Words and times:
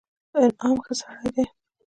انعام 0.39 0.77
ښه 0.85 0.93
سړى 0.99 1.27
دئ. 1.35 1.45